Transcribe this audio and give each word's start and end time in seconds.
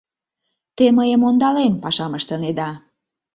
Те 0.75 0.85
мыйым 0.97 1.21
ондален 1.29 1.73
пашам 1.83 2.11
ыштынеда. 2.19 2.69